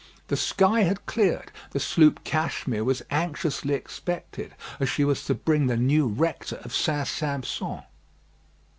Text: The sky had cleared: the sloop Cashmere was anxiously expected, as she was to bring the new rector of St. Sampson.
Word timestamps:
The 0.29 0.35
sky 0.35 0.79
had 0.81 1.05
cleared: 1.05 1.51
the 1.73 1.79
sloop 1.79 2.23
Cashmere 2.23 2.83
was 2.83 3.03
anxiously 3.11 3.75
expected, 3.75 4.55
as 4.79 4.89
she 4.89 5.05
was 5.05 5.23
to 5.25 5.35
bring 5.35 5.67
the 5.67 5.77
new 5.77 6.07
rector 6.07 6.55
of 6.63 6.73
St. 6.75 7.05
Sampson. 7.07 7.83